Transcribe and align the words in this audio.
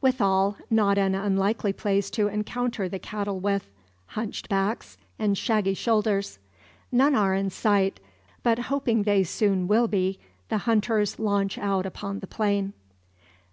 Withal, 0.00 0.56
not 0.68 0.98
an 0.98 1.14
unlikely 1.14 1.72
place 1.72 2.10
to 2.10 2.26
encounter 2.26 2.88
the 2.88 2.98
cattle 2.98 3.38
with; 3.38 3.68
hunched 4.06 4.48
backs, 4.48 4.98
and 5.16 5.38
shaggy 5.38 5.74
shoulders. 5.74 6.40
None 6.90 7.14
are 7.14 7.36
in 7.36 7.50
sight; 7.50 8.00
but 8.42 8.58
hoping 8.58 9.04
they 9.04 9.22
soon 9.22 9.68
will 9.68 9.86
be 9.86 10.18
the 10.48 10.58
hunters 10.58 11.20
launch 11.20 11.56
out 11.56 11.86
upon 11.86 12.18
the 12.18 12.26
plain. 12.26 12.72